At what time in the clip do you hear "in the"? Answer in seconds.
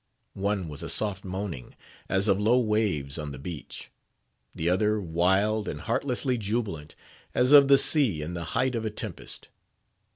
8.23-8.45